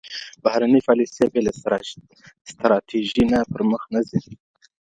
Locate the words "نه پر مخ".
3.33-3.83